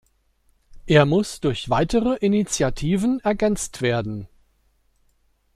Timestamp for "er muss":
0.87-1.41